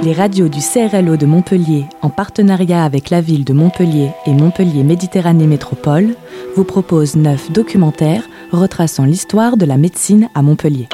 [0.00, 4.84] Les radios du CRLO de Montpellier, en partenariat avec la ville de Montpellier et Montpellier
[4.84, 6.14] Méditerranée Métropole,
[6.54, 8.22] vous proposent neuf documentaires
[8.52, 10.88] retraçant l'histoire de la médecine à Montpellier.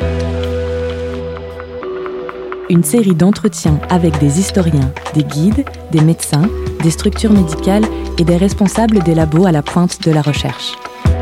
[2.71, 6.49] Une série d'entretiens avec des historiens, des guides, des médecins,
[6.83, 7.85] des structures médicales
[8.19, 10.79] et des responsables des labos à la pointe de la recherche.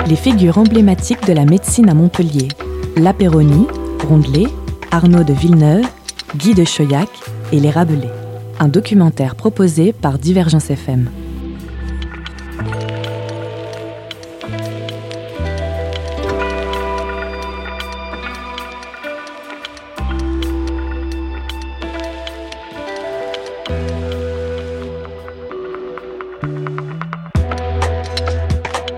[0.06, 2.48] Les figures emblématiques de la médecine à Montpellier,
[2.96, 3.66] Lapéronie,
[4.08, 4.46] Rondelet,
[4.92, 5.86] Arnaud de Villeneuve,
[6.36, 7.08] Guy de Choyac
[7.52, 8.10] et Les Rabelais.
[8.58, 11.10] Un documentaire proposé par Divergence FM.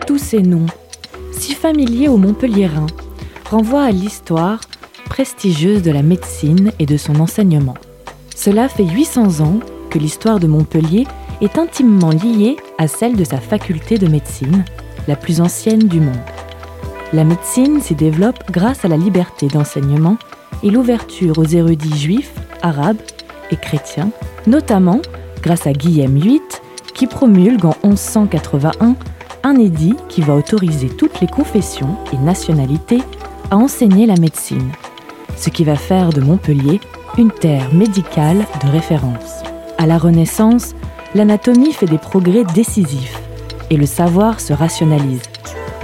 [0.06, 0.66] Tous ces noms,
[1.32, 2.86] si familiers aux Montpelliérains,
[3.50, 4.60] renvoient à l'histoire
[5.06, 7.74] prestigieuse de la médecine et de son enseignement.
[8.44, 11.06] Cela fait 800 ans que l'histoire de Montpellier
[11.40, 14.66] est intimement liée à celle de sa faculté de médecine,
[15.08, 16.12] la plus ancienne du monde.
[17.14, 20.18] La médecine s'y développe grâce à la liberté d'enseignement
[20.62, 23.00] et l'ouverture aux érudits juifs, arabes
[23.50, 24.10] et chrétiens,
[24.46, 25.00] notamment
[25.40, 26.42] grâce à Guillaume VIII
[26.92, 28.94] qui promulgue en 1181
[29.42, 33.00] un édit qui va autoriser toutes les confessions et nationalités
[33.50, 34.70] à enseigner la médecine,
[35.34, 36.82] ce qui va faire de Montpellier
[37.18, 39.42] une terre médicale de référence.
[39.78, 40.74] À la Renaissance,
[41.14, 43.20] l'anatomie fait des progrès décisifs
[43.70, 45.22] et le savoir se rationalise,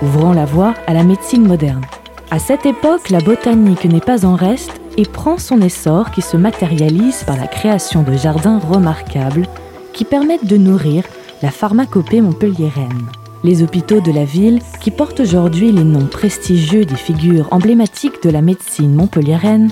[0.02, 1.84] ouvrant la voie à la médecine moderne.
[2.30, 6.36] À cette époque, la botanique n'est pas en reste et prend son essor qui se
[6.36, 9.46] matérialise par la création de jardins remarquables
[9.92, 11.04] qui permettent de nourrir
[11.42, 13.06] la pharmacopée montpelliéraine.
[13.42, 18.30] Les hôpitaux de la ville, qui portent aujourd'hui les noms prestigieux des figures emblématiques de
[18.30, 19.70] la médecine montpelliéraine,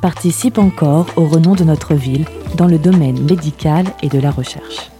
[0.00, 2.24] participent encore au renom de notre ville
[2.56, 4.90] dans le domaine médical et de la recherche.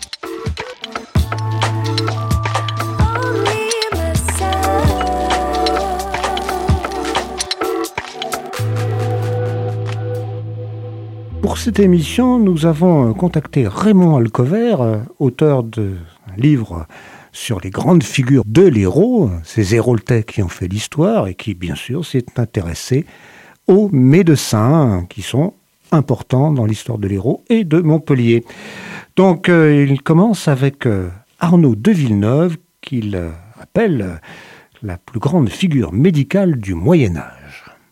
[11.42, 14.76] Pour cette émission, nous avons contacté Raymond Alcover,
[15.18, 15.96] auteur de
[16.36, 16.86] livre
[17.32, 21.74] sur les grandes figures de l'héros, ces héroltais qui ont fait l'histoire et qui, bien
[21.74, 23.06] sûr, s'est intéressé
[23.68, 25.54] aux médecins qui sont
[25.92, 28.44] importants dans l'histoire de l'héros et de Montpellier.
[29.16, 31.08] Donc, euh, il commence avec euh,
[31.38, 33.30] Arnaud de Villeneuve, qu'il euh,
[33.60, 34.20] appelle
[34.82, 37.37] la plus grande figure médicale du Moyen Âge.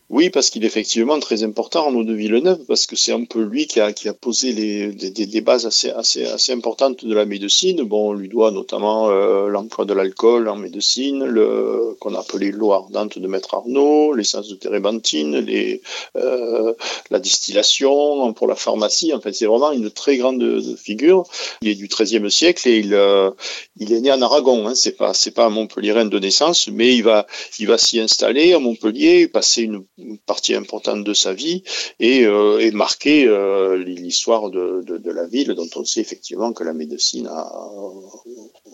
[0.08, 3.42] Oui, parce qu'il est effectivement très important, Arnaud de Villeneuve, parce que c'est un peu
[3.42, 7.12] lui qui a, qui a posé les, des, des bases assez, assez, assez importantes de
[7.12, 7.82] la médecine.
[7.82, 12.72] Bon, on lui doit notamment euh, l'emploi de l'alcool en médecine, le qu'on appelait l'eau
[12.72, 15.82] ardente de Maître Arnaud, l'essence de térébenthine, les,
[16.16, 16.72] euh,
[17.10, 19.12] la distillation pour la pharmacie.
[19.12, 21.24] En fait, c'est vraiment une très grande figure.
[21.62, 23.32] Il est du XIIIe siècle et il, euh,
[23.76, 24.68] il est né en Aragon.
[24.68, 24.76] Hein.
[24.76, 27.26] C'est pas, c'est pas un Montpellierin de naissance, mais il va,
[27.58, 29.84] il va s'y installer à Montpellier, passer une
[30.26, 31.62] partie importante de sa vie
[32.00, 36.74] et, euh, et marquer euh, l'histoire de, la ville dont on sait effectivement que la
[36.74, 37.52] médecine a,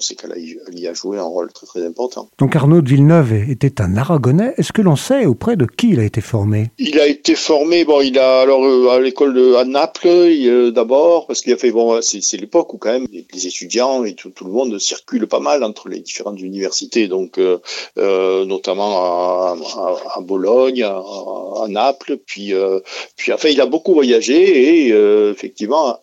[0.03, 0.35] sait qu'elle
[0.73, 2.29] y a joué un rôle très très important.
[2.39, 4.55] Donc Arnaud de Villeneuve était un Aragonais.
[4.57, 6.71] Est-ce que l'on sait auprès de qui il a été formé?
[6.79, 10.71] Il a été formé, bon, il a alors euh, à l'école de à Naples euh,
[10.71, 14.31] d'abord parce qu'il a fait bon, c'est l'époque où quand même les étudiants et tout,
[14.31, 17.59] tout, le monde circulent pas mal entre les différentes universités, donc euh,
[17.99, 22.53] euh notamment à, à, à Bologne, à, à, Naples, puis
[23.17, 24.89] puis enfin il a beaucoup voyagé et
[25.31, 25.99] effectivement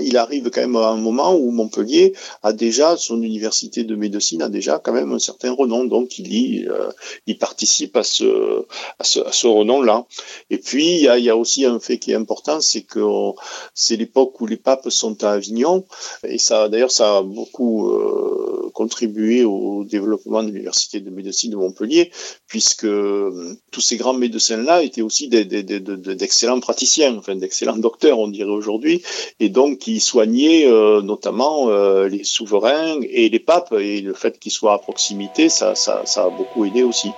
[0.00, 4.42] il arrive quand même à un moment où Montpellier a déjà son université de médecine
[4.42, 6.90] a déjà quand même un certain renom, donc il y, euh,
[7.26, 8.64] il participe à ce,
[8.98, 10.04] à ce, à ce renom-là.
[10.50, 13.04] Et puis il y, a, y a, aussi un fait qui est important, c'est que
[13.74, 15.84] c'est l'époque où les papes sont à Avignon,
[16.24, 21.56] et ça, d'ailleurs, ça a beaucoup euh, contribué au développement de l'université de médecine de
[21.56, 22.10] Montpellier,
[22.46, 28.50] puisque euh, tous ces grands médecins-là étaient aussi d'excellents praticiens, enfin d'excellents docteurs, on dirait
[28.50, 29.02] aujourd'hui
[29.40, 33.72] et donc qui soignait euh, notamment euh, les souverains et les papes.
[33.80, 37.08] Et le fait qu'ils soient à proximité, ça a beaucoup aidé aussi.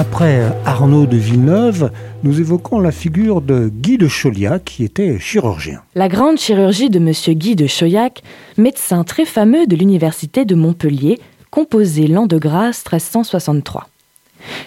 [0.00, 1.90] Après Arnaud de Villeneuve,
[2.22, 5.82] nous évoquons la figure de Guy de Chauliac, qui était chirurgien.
[5.94, 7.12] La grande chirurgie de M.
[7.36, 8.22] Guy de Chauliac,
[8.56, 11.18] médecin très fameux de l'université de Montpellier,
[11.50, 13.88] composé l'an de grâce 1363.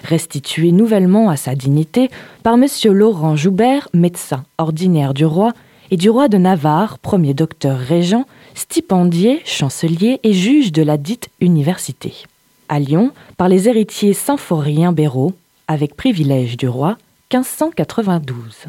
[0.04, 2.12] Restitué nouvellement à sa dignité
[2.44, 2.68] par M.
[2.92, 5.54] Laurent Joubert, médecin ordinaire du roi,
[5.90, 11.30] et du roi de Navarre, premier docteur régent, stipendié, chancelier et juge de la dite
[11.42, 12.14] université.
[12.70, 15.34] À Lyon, par les héritiers Symphorien-Béraud,
[15.68, 16.98] avec privilège du roi,
[17.34, 18.66] 1592.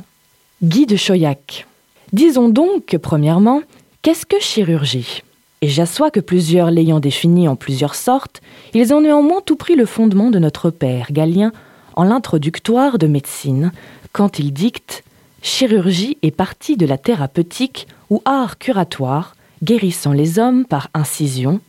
[0.63, 1.67] Guy de Chauillac.
[2.13, 3.63] Disons donc premièrement,
[4.03, 5.23] qu'est-ce que chirurgie?
[5.63, 8.41] Et j'assois que plusieurs l'ayant défini en plusieurs sortes,
[8.75, 11.53] ils ont néanmoins tout pris le fondement de notre père Galien
[11.97, 13.73] en l'introductoire de médecine,
[14.13, 15.05] quand il dicte
[15.43, 21.61] Chirurgie est partie de la thérapeutique ou art curatoire, guérissant les hommes par incision,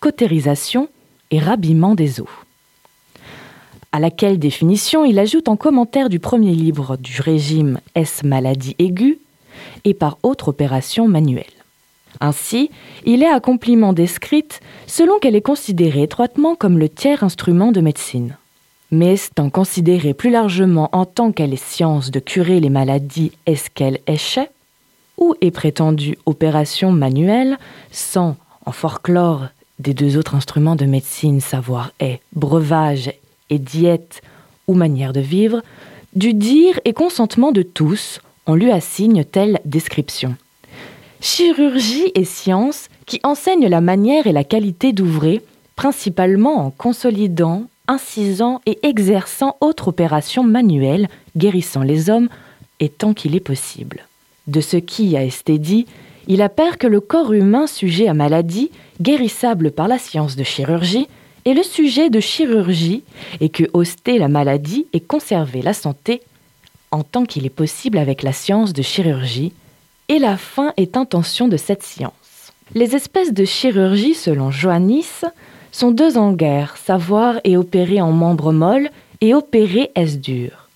[0.00, 0.88] cautérisation
[1.34, 2.28] et rhabillement des os.
[3.90, 9.18] À laquelle définition il ajoute en commentaire du premier livre du régime S maladie aiguë
[9.84, 11.44] et par autre opération manuelle.
[12.20, 12.70] Ainsi,
[13.04, 17.80] il est à compliment descrite selon qu'elle est considérée étroitement comme le tiers instrument de
[17.80, 18.36] médecine.
[18.92, 23.70] Mais étant considérée plus largement en tant qu'elle est science de curer les maladies est-ce
[23.70, 24.50] qu'elle échait,
[25.18, 27.58] ou est prétendue opération manuelle,
[27.90, 28.36] sans,
[28.66, 29.48] en folklore
[29.84, 33.12] des deux autres instruments de médecine, savoir est breuvage
[33.50, 34.22] et diète
[34.66, 35.62] ou manière de vivre,
[36.16, 40.36] du dire et consentement de tous, on lui assigne telle description.
[41.20, 45.42] Chirurgie et science qui enseignent la manière et la qualité d'ouvrer,
[45.76, 52.28] principalement en consolidant, incisant et exerçant autre opération manuelle, guérissant les hommes,
[52.80, 54.06] et tant qu'il est possible.
[54.46, 55.86] De ce qui a été dit,
[56.28, 61.08] il appert que le corps humain sujet à maladie, guérissable par la science de chirurgie,
[61.44, 63.02] est le sujet de chirurgie,
[63.40, 66.22] et que hoster la maladie et conserver la santé,
[66.90, 69.52] en tant qu'il est possible avec la science de chirurgie,
[70.08, 72.12] et la fin est intention de cette science.
[72.74, 75.24] Les espèces de chirurgie, selon Johannis,
[75.70, 80.68] sont deux en guerre, savoir et opérer en membres molles et opérer est dur.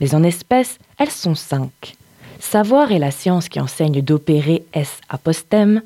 [0.00, 1.94] Mais en espèces, elles sont cinq.
[2.42, 5.80] Savoir est la science qui enseigne d'opérer S apostème,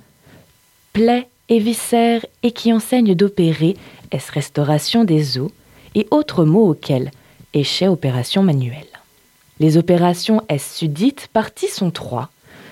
[0.95, 3.77] plaie et viscère et qui enseigne d'opérer
[4.11, 5.53] S restauration des os
[5.95, 7.13] et autres mots auxquels
[7.55, 8.89] échec opération manuelle.
[9.61, 12.31] Les opérations S sudites parties sont trois.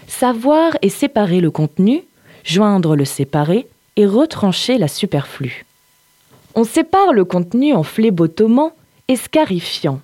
[0.08, 2.02] Savoir et séparer le contenu,
[2.42, 5.66] joindre le séparé et retrancher la superflue.
[6.56, 8.72] On sépare le contenu en phlébotomant
[9.08, 10.00] et scarifiant.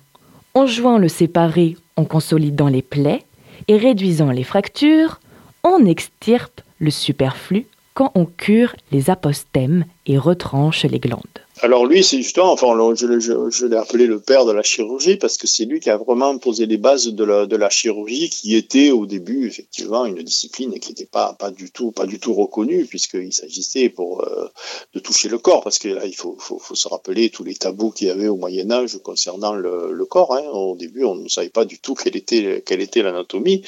[0.53, 3.23] On joint le séparé en consolidant les plaies
[3.67, 5.19] et réduisant les fractures,
[5.63, 11.21] on extirpe le superflu quand on cure les apostèmes et retranche les glandes.
[11.63, 15.37] Alors lui, c'est justement, enfin, je, je, l'ai appelé le père de la chirurgie parce
[15.37, 17.23] que c'est lui qui a vraiment posé les bases de
[17.55, 21.91] la, chirurgie, qui était au début effectivement une discipline qui n'était pas pas du tout
[21.91, 24.47] pas du tout reconnue puisqu'il s'agissait pour euh,
[24.95, 26.37] de toucher le corps parce que là il faut,
[26.73, 30.35] se rappeler tous les tabous qu'il y avait au Moyen Âge concernant le, corps.
[30.35, 30.49] Hein.
[30.51, 33.61] Au début, on ne savait pas du tout quelle était quelle était l'anatomie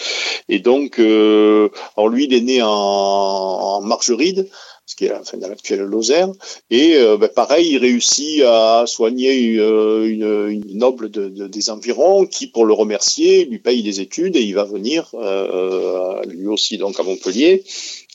[0.49, 4.49] et donc euh, alors lui il est né en, en Margeride
[4.85, 6.29] ce qui est enfin, dans l'actuelle Lozère.
[6.69, 12.25] Et euh, ben, pareil, il réussit à soigner euh, une, noble de, de, des environs
[12.25, 16.77] qui, pour le remercier, lui paye des études et il va venir euh, lui aussi
[16.77, 17.63] donc à Montpellier.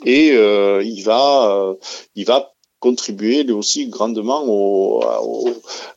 [0.05, 1.75] Et euh, il va,
[2.15, 4.45] il va contribuer lui aussi grandement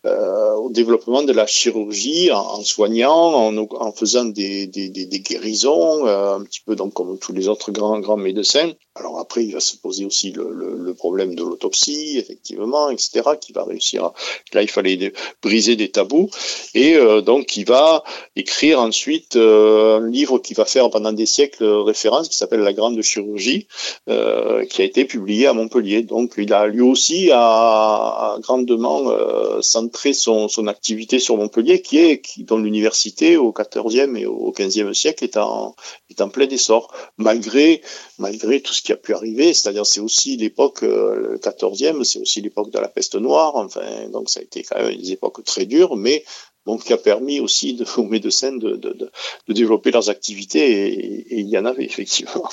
[0.06, 6.62] euh, au, développement de la chirurgie en, soignant, en, faisant des, guérisons, euh, un petit
[6.66, 8.72] peu donc comme tous les autres grands grands médecins.
[8.95, 13.64] Alors après, il va se poser aussi le, problème de l'autopsie, effectivement, etc., qui va
[13.64, 14.04] réussir.
[14.04, 14.14] À...
[14.54, 16.30] Là, il fallait briser des tabous,
[16.73, 18.04] et euh, donc il va
[18.35, 23.02] écrire ensuite un livre qui va faire pendant des siècles référence, qui s'appelle La Grande
[23.02, 23.68] Chirurgie,
[24.07, 26.04] qui a été publié à Montpellier.
[26.04, 32.21] Donc il a lui aussi a, grandement euh, centré son, activité sur Montpellier, qui est
[32.21, 35.75] qui, dont l'université au XIVe et au XVe siècle est en,
[36.09, 37.81] est en plein essor, malgré,
[38.18, 39.54] malgré tout ce qui a pu arriver.
[39.54, 43.56] C'est-à-dire c'est aussi l'époque, euh, le XIVe, c'est aussi l'époque de la peste noire.
[43.56, 46.23] Enfin, donc ça a été quand même des époques très dures, mais
[46.66, 49.11] bon, qui a permis aussi aux médecins de, de, de,
[49.47, 52.49] de développer leurs activités, et, et il y en avait effectivement.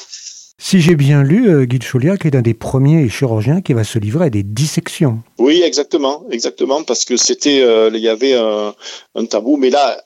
[0.60, 3.84] Si j'ai bien lu, euh, Guy de Chauliac est un des premiers chirurgiens qui va
[3.84, 5.22] se livrer à des dissections.
[5.38, 8.74] Oui, exactement, exactement, parce que c'était, euh, il y avait un,
[9.14, 10.02] un, tabou, mais là,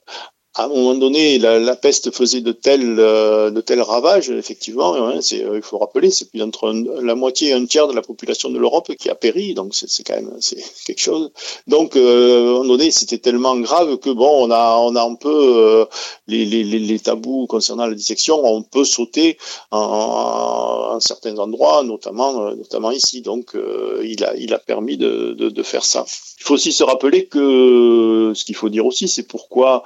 [0.54, 4.94] à un moment donné, la, peste faisait de tels, euh, ravages, effectivement.
[4.94, 8.50] Euh, il faut rappeler, c'est plus entre la moitié et un tiers de la population
[8.50, 10.30] de l'Europe qui a péri, donc c'est, quand même
[10.86, 11.30] quelque chose.
[11.66, 15.54] Donc, euh, à un moment donné, c'était tellement grave que bon, on a, un peu
[15.56, 15.84] euh,
[16.28, 19.38] les, tabous concernant la dissection, on peut sauter
[19.70, 23.22] en, certains endroits, notamment, ici.
[23.22, 23.56] Donc,
[24.04, 26.04] il a, permis de, faire ça.
[26.40, 29.84] Il faut aussi se rappeler que ce qu'il faut dire aussi, c'est pourquoi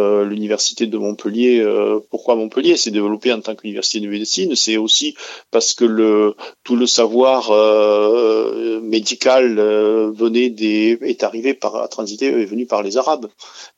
[0.00, 1.60] euh, l'université de Montpellier.
[1.60, 2.76] Euh, pourquoi Montpellier?
[2.76, 5.14] S'est développée en tant qu'université de médecine C'est aussi
[5.50, 9.60] parce que tout le savoir euh, médical
[10.12, 13.26] venait est arrivé par, transité, est venu par les Arabes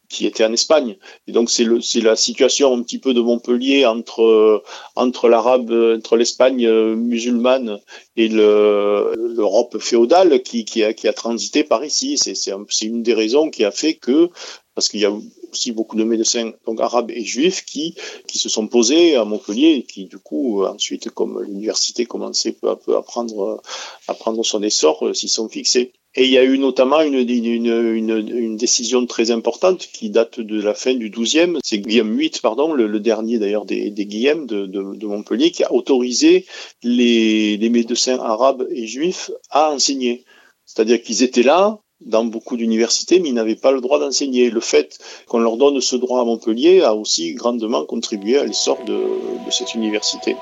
[0.08, 0.96] qui était en Espagne.
[1.26, 1.64] Et donc c'est
[2.00, 4.62] la situation un petit peu de Montpellier entre
[4.94, 7.78] entre l'arabe, entre l'Espagne musulmane
[8.16, 12.18] et l'Europe féodale qui, a transité par ici.
[12.18, 14.28] C'est une des raisons qui a fait que
[14.74, 15.12] parce qu'il y a
[15.52, 17.94] aussi beaucoup de médecins donc arabes et juifs qui
[18.26, 22.71] qui se sont posés à Montpellier et qui du coup ensuite comme l'université commençait peu
[22.71, 23.62] à peu à prendre
[24.09, 25.92] à prendre son essor s'y sont fixés.
[26.14, 30.61] Et il y a eu notamment une, une, une, décision très importante qui date de
[30.61, 34.66] la fin du 12e, c'est Guillaume VIII, pardon, le, dernier d'ailleurs des, des Guillaume de,
[34.66, 36.44] de, de, Montpellier, qui a autorisé
[36.82, 40.26] les, les médecins arabes et juifs à enseigner.
[40.66, 44.50] C'est-à-dire qu'ils étaient là, dans beaucoup d'universités, mais ils n'avaient pas le droit d'enseigner.
[44.50, 48.78] Le fait qu'on leur donne ce droit à Montpellier a aussi grandement contribué à l'essor
[48.85, 50.37] de, de cette université.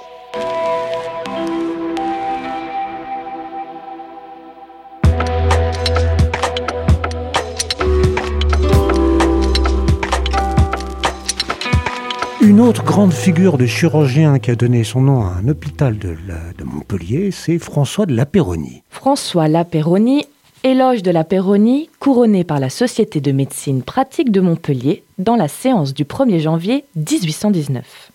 [12.43, 16.17] Une autre grande figure de chirurgien qui a donné son nom à un hôpital de,
[16.59, 18.83] de Montpellier, c'est François de la Péronie.
[18.89, 20.25] François la Péronie
[20.63, 25.49] Éloge de la Péronie, couronné par la Société de médecine pratique de Montpellier dans la
[25.49, 28.13] séance du 1er janvier 1819.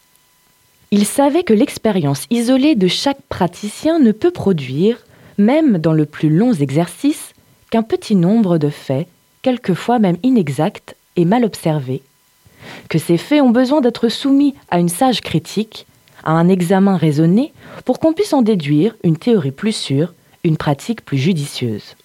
[0.92, 5.04] Il savait que l'expérience isolée de chaque praticien ne peut produire,
[5.40, 7.34] même dans le plus long exercice,
[7.72, 9.08] qu'un petit nombre de faits,
[9.42, 12.04] quelquefois même inexacts et mal observés,
[12.90, 15.88] que ces faits ont besoin d'être soumis à une sage critique,
[16.24, 17.54] à un examen raisonné,
[17.86, 21.96] pour qu'on puisse en déduire une théorie plus sûre, une pratique plus judicieuse.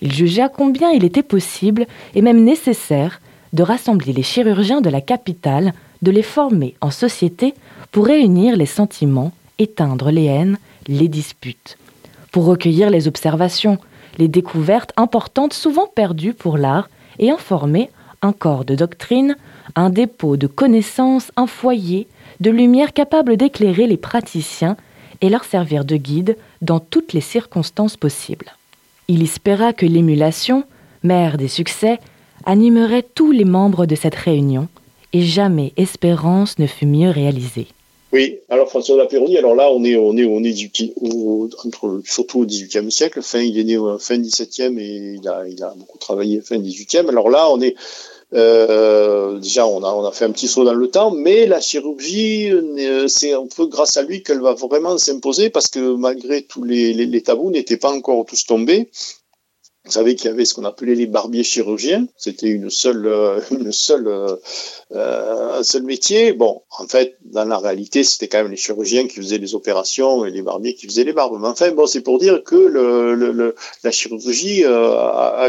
[0.00, 3.20] Il jugea combien il était possible et même nécessaire
[3.52, 7.54] de rassembler les chirurgiens de la capitale, de les former en société
[7.90, 11.78] pour réunir les sentiments, éteindre les haines, les disputes,
[12.30, 13.78] pour recueillir les observations,
[14.18, 16.88] les découvertes importantes souvent perdues pour l'art
[17.18, 17.90] et informer
[18.22, 19.36] un corps de doctrine,
[19.74, 22.08] un dépôt de connaissances, un foyer,
[22.40, 24.76] de lumière capable d'éclairer les praticiens
[25.20, 28.52] et leur servir de guide dans toutes les circonstances possibles.
[29.10, 30.64] Il espéra que l'émulation,
[31.02, 31.98] mère des succès,
[32.44, 34.68] animerait tous les membres de cette réunion,
[35.14, 37.68] et jamais espérance ne fut mieux réalisée.
[38.12, 41.48] Oui, alors François Lapéronie, alors là on est on du, au,
[42.04, 45.62] surtout au XVIIIe siècle, fin il est né au fin XVIIe et il a il
[45.62, 47.08] a beaucoup travaillé fin XVIIIe.
[47.08, 47.76] Alors là on est
[48.34, 51.60] euh, déjà, on a, on a fait un petit saut dans le temps, mais la
[51.60, 56.42] chirurgie, euh, c'est un peu grâce à lui qu'elle va vraiment s'imposer parce que malgré
[56.42, 58.90] tous les, les, les tabous n'étaient pas encore tous tombés.
[59.88, 62.06] Vous savez qu'il y avait ce qu'on appelait les barbiers chirurgiens.
[62.18, 64.36] C'était une seule, euh, une seule, euh,
[64.92, 66.34] euh, un seul métier.
[66.34, 70.26] Bon, en fait, dans la réalité, c'était quand même les chirurgiens qui faisaient les opérations
[70.26, 71.38] et les barbiers qui faisaient les barbes.
[71.40, 75.48] Mais enfin, bon, c'est pour dire que la chirurgie a,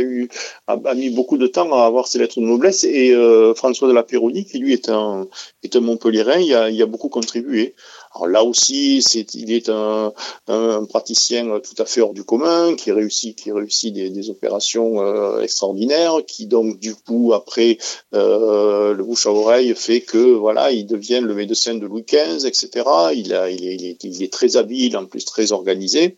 [0.95, 2.85] mis beaucoup de temps à avoir ses lettres de noblesse.
[2.85, 3.13] Et
[3.57, 5.27] François de la Péronie, qui lui est un,
[5.63, 7.75] est un Montpellierin, il a beaucoup contribué.
[8.15, 10.13] Alors là aussi, c'est, il est un,
[10.47, 15.01] un, praticien tout à fait hors du commun, qui réussit, qui réussit des, des opérations
[15.01, 17.77] euh, extraordinaires, qui donc du coup après
[18.15, 22.47] euh, le bouche à oreille fait que voilà, il devient le médecin de Louis XV,
[22.47, 22.69] etc.
[23.13, 26.17] Il, a, il, est, il, est, il est très habile, en plus très organisé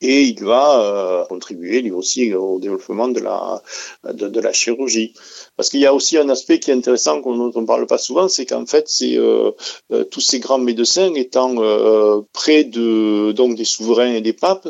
[0.00, 3.62] et il va euh, contribuer lui aussi au développement de la
[4.12, 5.14] de, de la chirurgie.
[5.56, 8.28] Parce qu'il y a aussi un aspect qui est intéressant qu'on ne parle pas souvent,
[8.28, 9.52] c'est qu'en fait, euh,
[9.92, 14.68] euh, tous ces grands médecins étant euh, près de donc des souverains et des papes,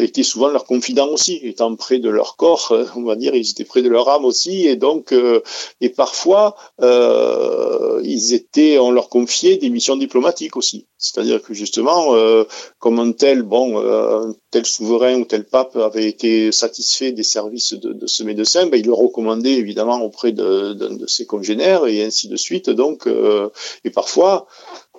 [0.00, 3.64] étaient souvent leurs confidents aussi, étant près de leur corps, on va dire, ils étaient
[3.64, 5.14] près de leur âme aussi, et donc
[5.80, 10.86] et parfois ils étaient, on leur confiait des missions diplomatiques aussi.
[10.98, 12.14] C'est-à-dire que justement,
[12.78, 17.92] comme un tel, bon, tel souverain ou tel pape avait été satisfait des services de,
[17.92, 22.28] de ce médecin, ben, il le recommandait évidemment auprès de, de, ses congénères et ainsi
[22.28, 22.70] de suite.
[22.70, 23.48] Donc, euh,
[23.84, 24.46] et parfois,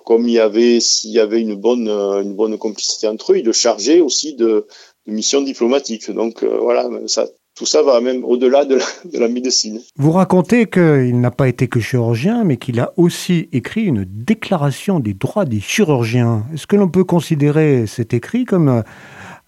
[0.04, 4.00] comme il y avait, s'il y avait une bonne, complicité entre eux, il le chargeait
[4.00, 4.66] aussi de,
[5.06, 6.10] missions diplomatiques.
[6.10, 9.80] Donc euh, voilà, ça, tout ça va même au-delà de, de la, médecine.
[9.96, 15.00] Vous racontez qu'il n'a pas été que chirurgien, mais qu'il a aussi écrit une déclaration
[15.00, 16.44] des droits des chirurgiens.
[16.52, 18.82] Est-ce que l'on peut considérer cet écrit comme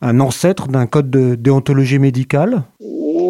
[0.02, 2.64] un ancêtre d'un code de déontologie médicale?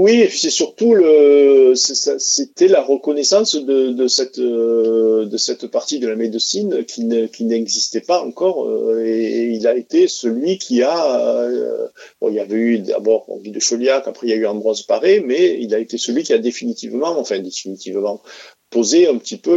[0.06, 6.14] Oui, c'est surtout le, c'était la reconnaissance de, cette euh, de cette partie de la
[6.14, 11.40] médecine qui ne, qui n'existait pas encore euh, et, il a été celui qui a
[11.40, 11.88] euh,
[12.20, 14.82] bon, il y avait eu d'abord Henri de Chauliac, après il y a eu Ambroise
[14.82, 18.22] Paré, mais il a été celui qui a définitivement, enfin définitivement
[18.76, 19.54] posé un petit peu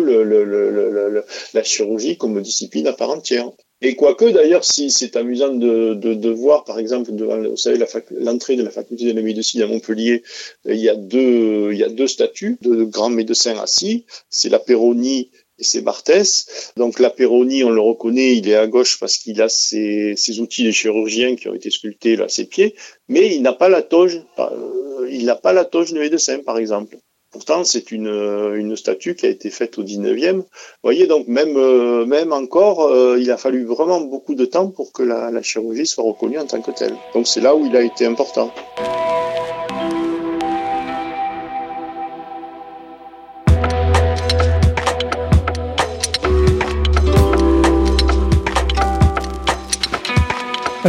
[1.53, 3.49] la chirurgie comme discipline à part entière.
[3.81, 7.77] Et quoique, d'ailleurs, c'est amusant de, voir, par exemple, devant, vous savez,
[8.11, 10.23] l'entrée de la faculté de la médecine à Montpellier,
[10.65, 14.05] il y a deux, il deux statues de grands médecins assis.
[14.29, 16.71] C'est la Péronie et c'est Barthès.
[16.77, 20.39] Donc la Péronie, on le reconnaît, il est à gauche parce qu'il a ses, ses,
[20.39, 22.75] outils de chirurgien qui ont été sculptés là, à ses pieds,
[23.09, 26.57] mais il n'a pas la toge, euh, il n'a pas la toge de médecin, par
[26.57, 26.97] exemple.
[27.31, 30.37] Pourtant, c'est une, une statue qui a été faite au 19e.
[30.37, 30.45] Vous
[30.83, 34.91] voyez, donc même, euh, même encore, euh, il a fallu vraiment beaucoup de temps pour
[34.91, 36.95] que la chirurgie soit reconnue en tant que telle.
[37.13, 38.51] Donc c'est là où il a été important.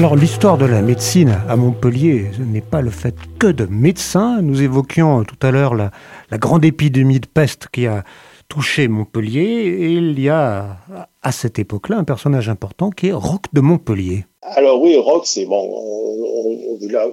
[0.00, 4.40] Alors l'histoire de la médecine à Montpellier n'est pas le fait que de médecins.
[4.40, 5.90] Nous évoquions tout à l'heure la,
[6.38, 8.02] grande épidémie de peste qui a
[8.49, 10.78] touché Montpellier et il y a
[11.21, 14.25] à cette époque-là un personnage important qui est Roch de Montpellier.
[14.43, 15.69] Alors oui, Roch, c'est bon,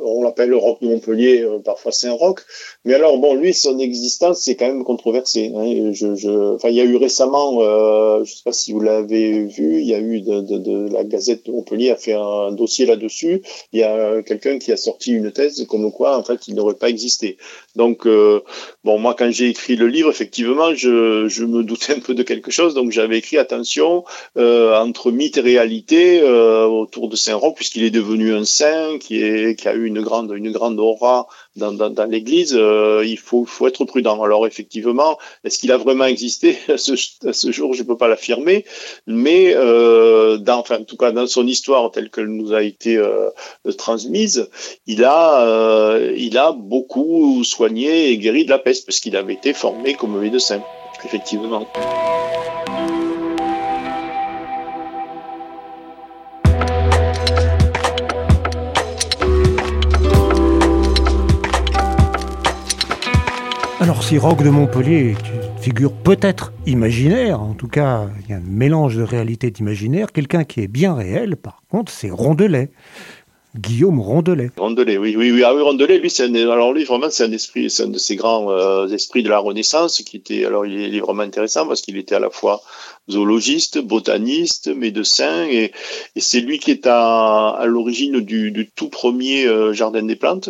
[0.01, 2.39] on, l'appelle le Roch de Montpellier, euh, parfois Saint-Roch,
[2.85, 5.51] mais alors bon, lui, son existence, c'est quand même controversé.
[5.53, 5.91] Hein.
[5.91, 9.81] Je, enfin, il y a eu récemment, euh, je sais pas si vous l'avez vu,
[9.81, 13.41] il y a eu de, la Gazette de Montpellier a fait un dossier là-dessus.
[13.73, 16.75] Il y a quelqu'un qui a sorti une thèse comme quoi, en fait, il n'aurait
[16.75, 17.37] pas existé.
[17.75, 18.39] Donc, euh,
[18.85, 22.51] bon, moi, quand j'ai écrit le livre, effectivement, je, me doutais un peu de quelque
[22.51, 24.05] chose, donc j'avais écrit attention
[24.37, 29.73] euh, entre mythe et réalité autour de Saint-Roch, puisqu'il est devenu un saint qui, a
[29.73, 34.21] eu une grande, une grande aura dans, l'Église, euh, il faut, être prudent.
[34.23, 36.57] Alors effectivement, est-ce qu'il a vraiment existé?
[36.69, 38.63] À ce, jour Je ne peux pas l'affirmer,
[39.07, 42.95] mais euh, dans, enfin, en tout cas dans son histoire telle qu'elle nous a été
[42.97, 43.29] euh,
[43.77, 44.49] transmise,
[44.85, 49.53] il a, il a beaucoup soigné et guéri de la peste parce qu'il avait été
[49.53, 50.61] formé comme médecin,
[51.03, 51.67] effectivement.
[64.07, 68.37] Si Roque de Montpellier est une figure peut-être imaginaire, en tout cas il y a
[68.37, 72.71] un mélange de réalité et d'imaginaire, quelqu'un qui est bien réel par contre c'est Rondelet.
[73.57, 74.51] Guillaume Rondelet.
[74.55, 75.43] Rondelet, oui, oui, oui.
[75.43, 76.27] Ah oui, Rondelet, lui, c'est un,
[76.73, 80.01] lui, vraiment, c'est un esprit, c'est un de ces grands euh, esprits de la Renaissance
[80.03, 82.61] qui était, alors il est, vraiment intéressant parce qu'il était à la fois
[83.09, 85.73] zoologiste, botaniste, médecin, et,
[86.15, 90.49] c'est lui qui est à, l'origine du, du, tout premier euh, jardin des plantes.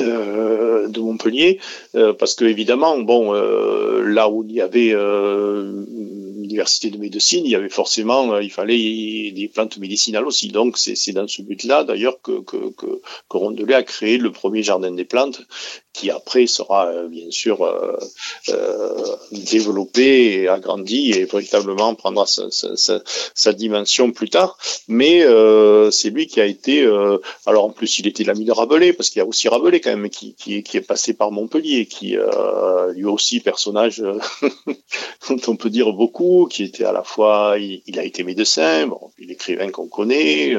[0.00, 1.58] Euh, de Montpellier,
[1.94, 4.94] euh, parce que évidemment, bon, euh, là où il y avait
[6.38, 10.48] l'université de médecine, il y avait forcément, il fallait des plantes médicinales aussi.
[10.48, 14.92] Donc c'est dans ce but-là, d'ailleurs, que, que, que, que a créé le premier jardin
[14.92, 15.42] des plantes,
[15.98, 17.58] qui après sera bien sûr
[19.32, 23.02] développé et agrandi et véritablement prendra sa, sa,
[23.34, 24.58] sa dimension plus tard.
[24.86, 25.24] Mais
[25.90, 26.86] c'est lui qui a été,
[27.46, 29.90] alors en plus il était l'ami de Rabelais, parce qu'il y a aussi Rabelais quand
[29.90, 34.02] même qui, qui, qui, est passé par Montpellier, qui euh, lui aussi personnage
[35.28, 38.86] dont on peut dire beaucoup, qui était à la fois, il, il a été médecin,
[38.86, 40.56] bon, l'écrivain qu'on connaît,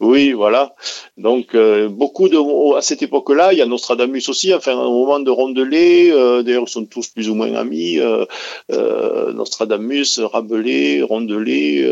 [0.00, 0.76] oui, voilà.
[1.16, 2.38] Donc euh, beaucoup de
[2.76, 4.54] à cette époque-là, il y a Nostradamus aussi.
[4.54, 7.98] Enfin, au moment de Rondelet, euh, d'ailleurs, ils sont tous plus ou moins amis.
[7.98, 8.24] Euh,
[8.70, 11.84] euh Nostradamus, Rabelais, Rondelet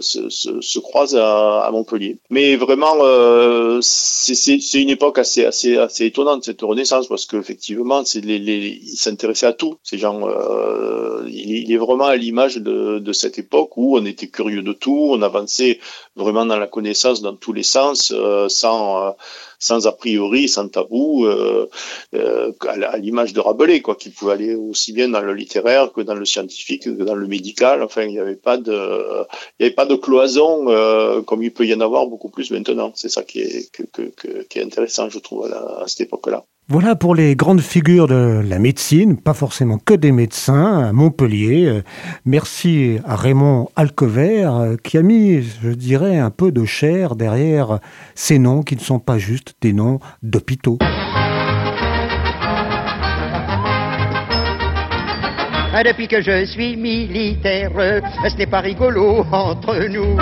[0.00, 2.18] se, se, se, croisent à, Montpellier.
[2.30, 2.96] Mais vraiment,
[3.80, 8.96] c'est une époque assez assez assez étonnante cette Renaissance parce qu'effectivement, c'est les, les, ils
[8.96, 9.76] s'intéressaient à tout.
[9.84, 10.20] Ces gens,
[11.28, 14.72] il, il, est vraiment à l'image de, de cette époque où on était curieux de
[14.72, 15.78] tout, on avançait
[16.16, 19.10] vraiment dans la connaissance dans tous les sens, euh, sans, euh,
[19.58, 21.68] sans a priori, sans tabou, euh,
[22.14, 26.00] euh à l'image de Rabelais, quoi, qui pouvait aller aussi bien dans le littéraire que
[26.00, 27.82] dans le scientifique, que dans le médical.
[27.82, 28.72] Enfin, il n'y avait pas de,
[29.58, 32.50] il y avait pas de cloison euh, comme il peut y en avoir beaucoup plus
[32.50, 32.92] maintenant.
[32.94, 36.44] C'est ça qui est, que, que, qui est intéressant, je trouve, à, à cette époque-là.
[36.68, 41.82] Voilà pour les grandes figures de la médecine, pas forcément que des médecins, à Montpellier.
[42.24, 47.80] Merci à Raymond Alcover qui a mis, je dirais, un peu de chair derrière
[48.14, 50.78] ces noms qui ne sont pas juste des noms d'hôpitaux.
[55.84, 57.72] Depuis que je suis militaire,
[58.28, 60.16] ce n'est pas rigolo entre nous.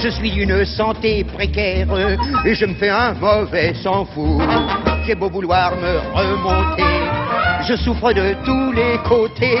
[0.00, 1.88] Je suis d'une santé précaire
[2.44, 4.40] et je me fais un mauvais sans fou.
[5.06, 7.21] J'ai beau vouloir me remonter.
[7.68, 9.56] Je souffre de tous les côtés.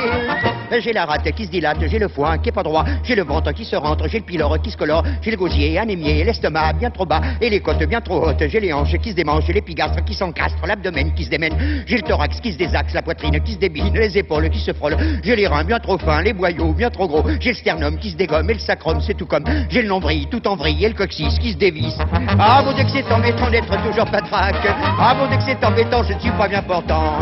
[0.80, 3.24] J'ai la rate qui se dilate, j'ai le foin qui est pas droit, j'ai le
[3.24, 6.72] ventre qui se rentre, j'ai le pylore qui se colore, j'ai le gosier anémié, l'estomac
[6.72, 9.44] bien trop bas et les côtes bien trop hautes, j'ai les hanches qui se démangent,
[9.46, 13.02] j'ai l'épigastre qui s'encastre, l'abdomen qui se démène, j'ai le thorax qui se désaxe, la
[13.02, 16.22] poitrine qui se débine, les épaules qui se frôlent, j'ai les reins bien trop fins,
[16.22, 19.14] les boyaux bien trop gros, j'ai le sternum qui se dégomme et le sacrum c'est
[19.14, 21.98] tout comme, j'ai le nombril tout en vrille et le coccyx qui se dévisse.
[22.38, 24.66] Ah mon Dieu que c'est embêtant d'être toujours patraque,
[24.98, 27.18] ah mon Dieu que c'est embêtant, je ne suis pas bien portant.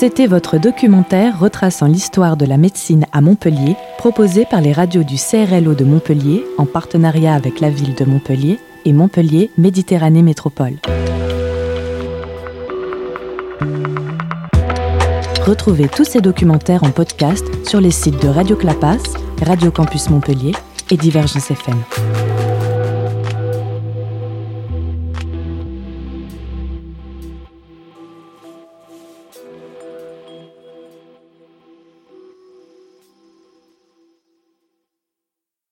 [0.00, 5.16] C'était votre documentaire retraçant l'histoire de la médecine à Montpellier, proposé par les radios du
[5.16, 10.76] CRLO de Montpellier en partenariat avec la ville de Montpellier et Montpellier Méditerranée Métropole.
[15.44, 19.02] Retrouvez tous ces documentaires en podcast sur les sites de Radio Clapas,
[19.42, 20.52] Radio Campus Montpellier
[20.90, 21.76] et Divergence FM.